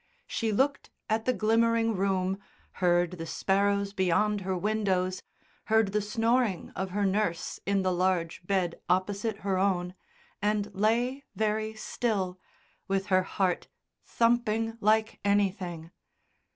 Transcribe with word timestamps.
She 0.25 0.51
looked 0.51 0.89
at 1.09 1.25
the 1.25 1.31
glimmering 1.33 1.95
room, 1.95 2.39
heard 2.81 3.11
the 3.11 3.27
sparrows 3.27 3.93
beyond 3.93 4.41
her 4.41 4.57
windows, 4.57 5.21
heard 5.65 5.91
the 5.91 6.01
snoring 6.01 6.71
of 6.75 6.89
her 6.89 7.05
nurse 7.05 7.59
in 7.67 7.83
the 7.83 7.93
large 7.93 8.41
bed 8.47 8.81
opposite 8.89 9.41
her 9.45 9.59
own, 9.59 9.93
and 10.41 10.73
lay 10.73 11.23
very 11.35 11.75
still, 11.75 12.39
with 12.87 13.05
her 13.13 13.21
heart 13.21 13.67
thumping 14.03 14.75
like 14.81 15.19
anything. 15.23 15.91